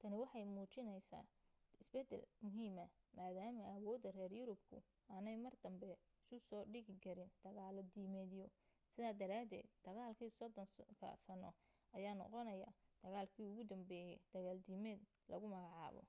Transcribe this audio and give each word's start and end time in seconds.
tani 0.00 0.16
waxay 0.22 0.44
muujisay 0.54 1.26
isbeddel 1.80 2.24
muhiima 2.42 2.84
maadaama 3.16 3.64
awoodda 3.74 4.08
reer 4.16 4.32
yurubku 4.40 4.76
aanay 5.14 5.36
mar 5.44 5.54
danbe 5.64 5.90
isu 6.24 6.36
soo 6.48 6.62
dhigi 6.72 6.94
karin 7.04 7.30
dagaalo 7.44 7.80
diimeedyo 7.92 8.46
sidaa 8.92 9.18
daraadeed 9.20 9.66
dagaalkii 9.86 10.30
soddonka 10.38 11.08
sanno 11.26 11.50
ayaa 11.96 12.14
noqonaya 12.20 12.70
dagaalkii 13.02 13.46
ugu 13.50 13.62
dambeeyay 13.70 14.16
dagaal 14.34 14.58
diimeed 14.66 15.00
lagu 15.30 15.46
magacaabo 15.54 16.02